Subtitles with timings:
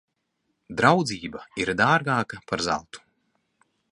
[0.79, 3.05] Draudzība ir dārgāka par zeltu.